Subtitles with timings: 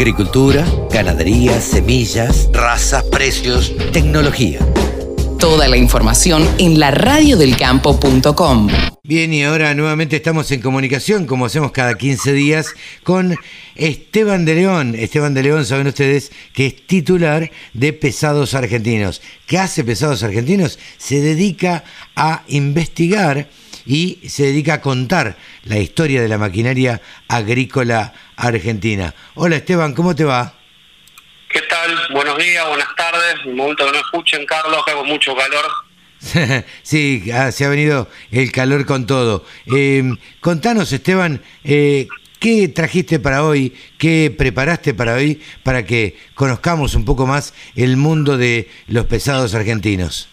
[0.00, 4.58] Agricultura, ganadería, semillas, razas, precios, tecnología.
[5.38, 8.68] Toda la información en la radiodelcampo.com.
[9.04, 13.36] Bien, y ahora nuevamente estamos en comunicación, como hacemos cada 15 días, con
[13.76, 14.94] Esteban de León.
[14.94, 19.20] Esteban de León, saben ustedes, que es titular de Pesados Argentinos.
[19.46, 20.78] ¿Qué hace Pesados Argentinos?
[20.96, 21.84] Se dedica
[22.16, 23.50] a investigar
[23.84, 28.29] y se dedica a contar la historia de la maquinaria agrícola argentina.
[29.34, 30.54] Hola Esteban, ¿cómo te va?
[31.50, 31.94] ¿Qué tal?
[32.12, 33.34] Buenos días, buenas tardes.
[33.44, 36.64] El momento que no escuchen, Carlos, que hago mucho calor.
[36.82, 39.44] sí, ah, se ha venido el calor con todo.
[39.66, 40.02] Eh,
[40.40, 42.08] contanos, Esteban, eh,
[42.38, 43.76] ¿qué trajiste para hoy?
[43.98, 49.54] ¿Qué preparaste para hoy para que conozcamos un poco más el mundo de los pesados
[49.54, 50.30] argentinos?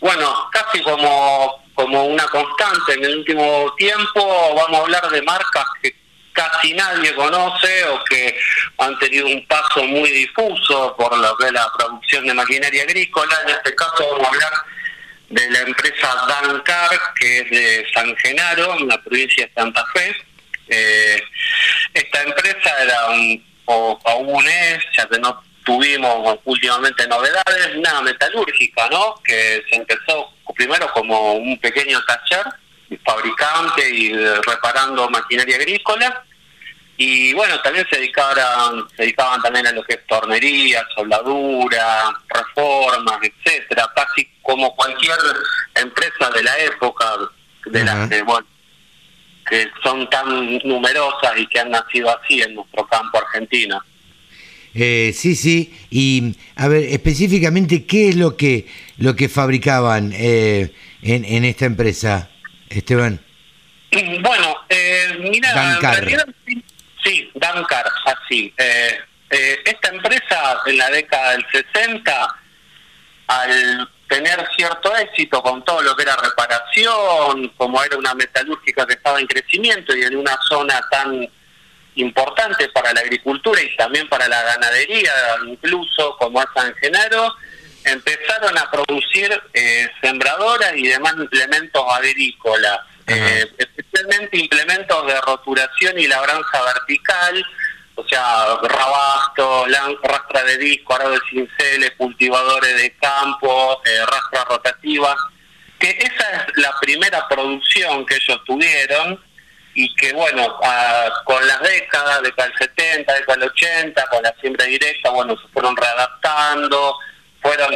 [0.00, 5.64] Bueno, casi como, como una constante en el último tiempo, vamos a hablar de marcas
[5.80, 6.05] que
[6.36, 8.38] casi nadie conoce o que
[8.78, 13.34] han tenido un paso muy difuso por lo que es la producción de maquinaria agrícola.
[13.44, 14.52] En este caso vamos a hablar
[15.30, 20.14] de la empresa Dancar, que es de San Genaro, en la provincia de Santa Fe.
[20.68, 21.22] Eh,
[21.94, 28.88] esta empresa era un, o aún es, ya que no tuvimos últimamente novedades, una metalúrgica,
[28.90, 29.20] ¿no?
[29.24, 32.44] Que se empezó primero como un pequeño taller
[33.04, 34.12] fabricante y
[34.46, 36.24] reparando maquinaria agrícola.
[36.98, 43.18] Y bueno, también se dedicaban, se dedicaban también a lo que es tornería, soldadura, reformas,
[43.22, 45.18] etcétera, casi como cualquier
[45.74, 47.04] empresa de la época,
[47.66, 48.46] de las que, bueno,
[49.48, 53.82] que son tan numerosas y que han nacido así en nuestro campo argentino.
[54.74, 55.74] Eh, sí, sí.
[55.90, 58.66] Y a ver, específicamente, ¿qué es lo que
[58.98, 60.72] lo que fabricaban eh,
[61.02, 62.30] en, en esta empresa,
[62.68, 63.20] Esteban?
[63.90, 65.78] Bueno, eh, mira,
[67.06, 68.52] sí, Dancar, así.
[68.58, 68.98] Eh,
[69.30, 72.36] eh, esta empresa en la década del 60,
[73.28, 78.94] al tener cierto éxito con todo lo que era reparación, como era una metalúrgica que
[78.94, 81.28] estaba en crecimiento y en una zona tan
[81.96, 85.12] importante para la agricultura y también para la ganadería,
[85.46, 87.34] incluso como es San Genaro,
[87.84, 93.46] empezaron a producir eh, sembradoras y demás implementos agrícolas, eh,
[93.96, 97.44] especialmente implementos de roturación y labranza vertical,
[97.94, 99.66] o sea, rabasto,
[100.02, 105.16] rastra de disco, arado de cinceles, cultivadores de campo, eh, rastra rotativa,
[105.78, 109.22] que esa es la primera producción que ellos tuvieron
[109.74, 110.58] y que bueno,
[111.24, 115.48] con las décadas, década del 70, década del 80, con la siembra directa, bueno, se
[115.48, 116.96] fueron readaptando,
[117.42, 117.74] fueron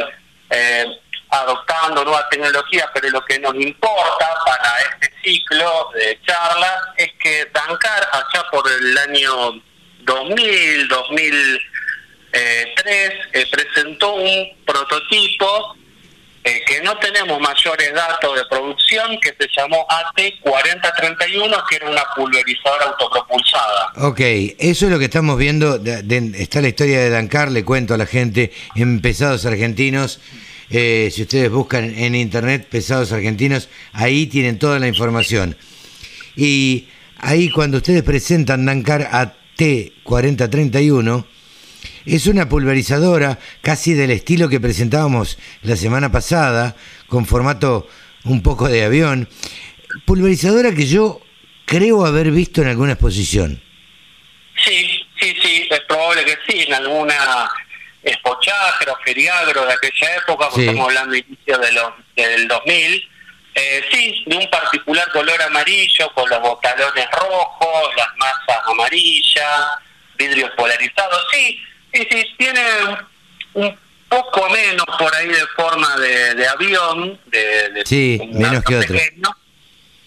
[0.49, 0.85] eh,
[1.31, 7.49] adoptando nuevas tecnologías, pero lo que nos importa para este ciclo de charlas es que
[7.53, 9.61] Dancar, allá por el año
[10.01, 15.77] 2000, 2003, eh, presentó un prototipo
[16.43, 22.03] eh, que no tenemos mayores datos de producción, que se llamó AT4031, que era una
[22.15, 23.91] pulverizadora autopropulsada.
[23.97, 24.19] Ok,
[24.57, 25.75] eso es lo que estamos viendo.
[25.75, 30.19] está la historia de Dancar, le cuento a la gente, en Pesados Argentinos.
[30.71, 35.57] Eh, si ustedes buscan en internet Pesados Argentinos, ahí tienen toda la información.
[36.35, 36.87] Y
[37.17, 41.25] ahí cuando ustedes presentan Dancar AT4031,
[42.05, 46.75] es una pulverizadora casi del estilo que presentábamos la semana pasada,
[47.07, 47.87] con formato
[48.23, 49.27] un poco de avión.
[50.05, 51.19] Pulverizadora que yo
[51.65, 53.61] creo haber visto en alguna exposición.
[54.63, 57.49] Sí, sí, sí, es probable que sí, en alguna
[58.03, 63.09] o feriagro de aquella época, porque estamos hablando de inicio de los, del 2000.
[63.53, 69.61] Eh, sí, de un particular color amarillo, con los botalones rojos, las masas amarillas,
[70.17, 71.25] vidrios polarizados.
[71.33, 71.59] Sí,
[71.93, 72.61] Sí, sí, tiene
[73.53, 78.95] un poco menos por ahí de forma de, avión, de, sí, menos que otro.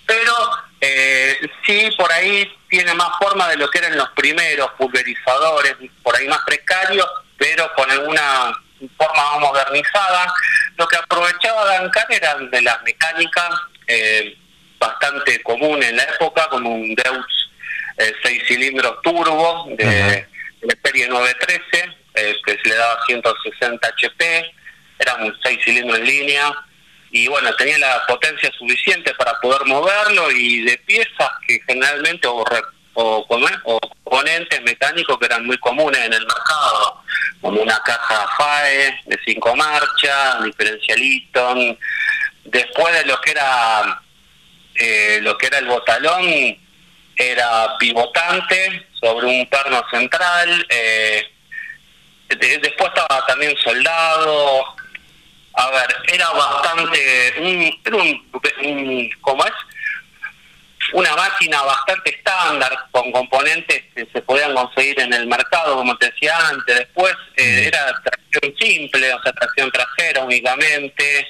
[0.07, 0.33] pero
[0.81, 6.17] eh, sí, por ahí tiene más forma de lo que eran los primeros pulverizadores, por
[6.17, 7.07] ahí más precarios,
[7.39, 8.53] pero con alguna
[8.97, 10.33] forma más modernizada.
[10.77, 13.51] Lo que aprovechaba Dancar eran de las mecánicas
[13.87, 14.37] eh,
[14.79, 17.51] bastante comunes en la época, como un Deus
[17.99, 20.27] eh, seis cilindros turbo de
[20.63, 24.53] la serie 913, eh, que se le daba 160 HP,
[24.99, 26.55] eran seis cilindros en línea,
[27.11, 32.45] y bueno, tenía la potencia suficiente para poder moverlo y de piezas que generalmente, o,
[32.95, 37.03] o, componentes mecánicos que eran muy comunes en el mercado,
[37.41, 41.55] como una caja FAE de cinco marchas, diferencialito,
[42.45, 44.01] después de lo que era
[44.77, 46.59] eh, lo que era el botalón
[47.17, 50.67] era pivotante, sobre un perno central.
[50.69, 51.31] Eh,
[52.29, 54.65] después estaba también soldado.
[55.57, 59.53] A ver, era bastante, un, era un, ¿cómo es?
[60.95, 66.07] Una máquina bastante estándar con componentes que se podían conseguir en el mercado, como te
[66.07, 66.79] decía antes.
[66.79, 71.27] Después eh, era tracción simple, o sea, tracción trasera únicamente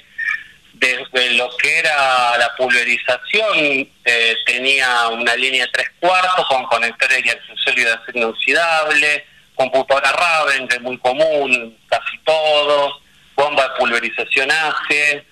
[0.73, 7.25] desde lo que era la pulverización, eh, tenía una línea de tres cuartos con conectores
[7.25, 9.25] y accesorios de acero inoxidable,
[9.55, 13.01] computadora Raven, que es muy común, casi todos,
[13.35, 15.25] bomba de pulverización ACE,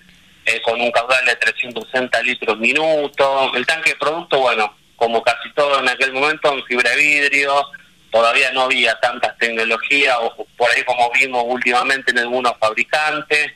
[0.46, 3.52] eh, con un caudal de 360 litros minuto.
[3.54, 7.66] El tanque de producto, bueno, como casi todo en aquel momento, en fibra de vidrio,
[8.10, 13.52] todavía no había tantas tecnologías, o por ahí como vimos últimamente en algunos fabricantes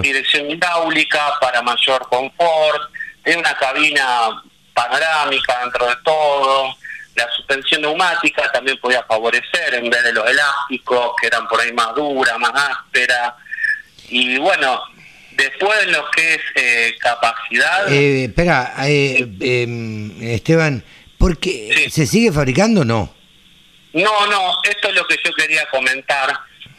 [0.00, 2.90] dirección hidráulica para mayor confort,
[3.22, 4.42] tiene una cabina
[4.72, 6.74] panorámica dentro de todo,
[7.14, 11.72] la suspensión neumática también podía favorecer en vez de los elásticos que eran por ahí
[11.72, 13.34] más duras, más ásperas.
[14.08, 14.80] Y bueno,
[15.38, 17.90] después en lo que es eh, capacidad...
[17.90, 20.84] Eh, espera, eh, em, Esteban,
[21.16, 23.14] ¿por qué se sigue fabricando o no?
[23.94, 26.32] No, no, esto es lo que yo quería comentar,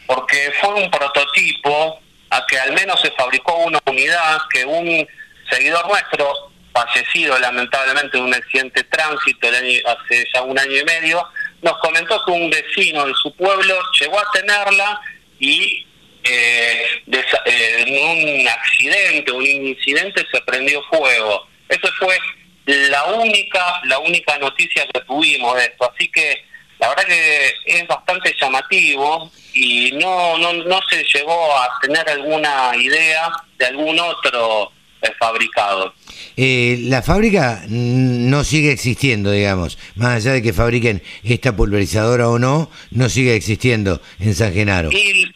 [0.06, 5.06] porque fue un prototipo a que al menos se fabricó una unidad que un
[5.50, 11.26] seguidor nuestro, fallecido lamentablemente en un accidente de tránsito hace ya un año y medio,
[11.62, 15.00] nos comentó que un vecino de su pueblo llegó a tenerla
[15.40, 15.86] y
[16.24, 21.46] eh, eh, en un accidente, un incidente se prendió fuego.
[21.68, 22.16] Esa fue
[22.66, 25.90] la única, la única noticia que tuvimos de esto.
[25.92, 26.44] Así que
[26.78, 32.72] la verdad que es bastante llamativo y no, no, no se llegó a tener alguna
[32.76, 35.94] idea de algún otro eh, fabricado.
[36.36, 42.38] Eh, la fábrica no sigue existiendo, digamos, más allá de que fabriquen esta pulverizadora o
[42.38, 44.90] no, no sigue existiendo en San Genaro.
[44.90, 45.30] Y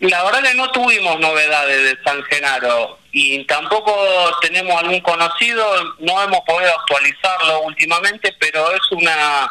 [0.00, 3.94] la verdad que no tuvimos novedades de San Genaro y tampoco
[4.40, 5.64] tenemos algún conocido,
[6.00, 9.48] no hemos podido actualizarlo últimamente, pero es una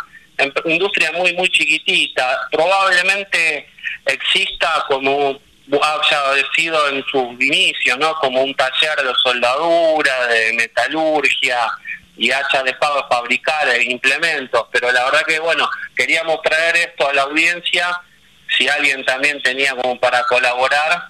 [0.65, 2.47] industria muy, muy chiquitita.
[2.51, 3.69] Probablemente
[4.05, 5.39] exista como
[5.81, 8.13] haya sido en sus inicios, ¿no?
[8.15, 11.59] Como un taller de soldadura, de metalurgia
[12.17, 17.07] y hacha de pago fabricar e implementos, pero la verdad que bueno, queríamos traer esto
[17.07, 18.01] a la audiencia,
[18.57, 21.09] si alguien también tenía como para colaborar,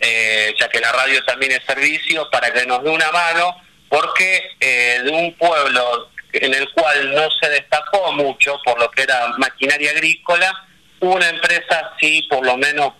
[0.00, 3.56] eh, ya que la radio también es servicio, para que nos dé una mano,
[3.88, 9.02] porque eh, de un pueblo en el cual no se destacó mucho por lo que
[9.02, 10.64] era maquinaria agrícola,
[11.00, 12.92] una empresa sí por lo menos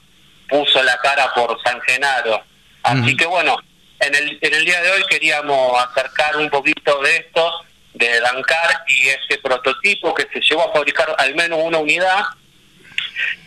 [0.49, 2.43] puso la cara por San Genaro.
[2.83, 3.57] Así que bueno,
[4.01, 7.53] en el, en el día de hoy queríamos acercar un poquito de esto,
[7.95, 12.25] de Dancar y ese prototipo que se llevó a fabricar al menos una unidad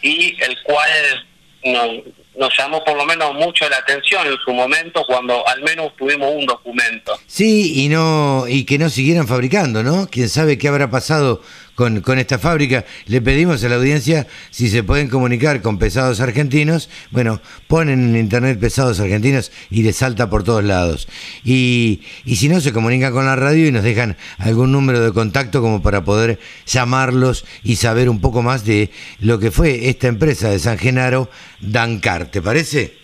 [0.02, 0.90] y el cual
[2.36, 6.31] nos llamó por lo menos mucho la atención en su momento cuando al menos tuvimos
[6.34, 7.18] un documento.
[7.28, 10.08] Sí, y no y que no siguieran fabricando, ¿no?
[10.10, 11.42] Quién sabe qué habrá pasado
[11.75, 12.86] con, con esta fábrica.
[13.06, 16.90] Le pedimos a la audiencia si se pueden comunicar con pesados argentinos.
[17.12, 21.08] Bueno, ponen en internet pesados argentinos y les salta por todos lados.
[21.44, 25.14] Y, y si no, se comunican con la radio y nos dejan algún número de
[25.14, 30.08] contacto como para poder llamarlos y saber un poco más de lo que fue esta
[30.08, 32.28] empresa de San Genaro, Dancar.
[32.28, 32.97] ¿Te parece?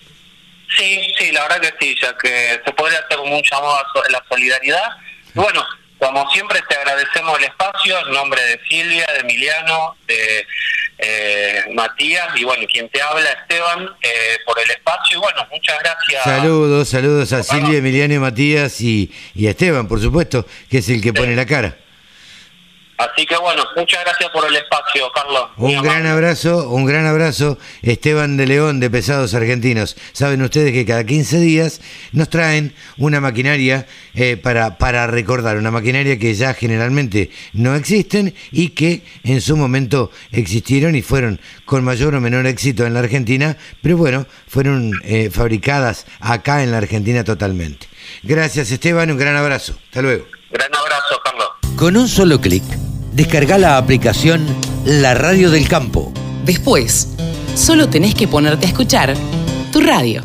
[0.77, 4.23] Sí, sí, la verdad que sí, ya que se podría hacer un llamado a la
[4.29, 4.89] solidaridad.
[5.33, 5.63] Bueno,
[5.99, 10.47] como siempre te agradecemos el espacio en nombre de Silvia, de Emiliano, de
[10.97, 15.79] eh, Matías y bueno, quien te habla Esteban eh, por el espacio y bueno, muchas
[15.79, 16.23] gracias.
[16.23, 20.89] Saludos, saludos a Silvia, Emiliano y Matías y, y a Esteban, por supuesto, que es
[20.89, 21.77] el que pone la cara.
[22.99, 25.43] Así que bueno, muchas gracias por el espacio, Carlos.
[25.55, 29.95] Un gran abrazo, un gran abrazo, Esteban de León de Pesados Argentinos.
[30.11, 31.79] Saben ustedes que cada 15 días
[32.11, 38.35] nos traen una maquinaria eh, para, para recordar, una maquinaria que ya generalmente no existen
[38.51, 42.99] y que en su momento existieron y fueron con mayor o menor éxito en la
[42.99, 47.87] Argentina, pero bueno, fueron eh, fabricadas acá en la Argentina totalmente.
[48.23, 49.79] Gracias Esteban, un gran abrazo.
[49.85, 50.25] Hasta luego.
[50.51, 51.47] Gran abrazo, Carlos.
[51.77, 52.63] Con un solo clic,
[53.19, 54.47] descarga la aplicación
[54.85, 56.13] La Radio del Campo.
[56.45, 57.09] Después,
[57.53, 59.13] solo tenés que ponerte a escuchar
[59.73, 60.23] tu radio.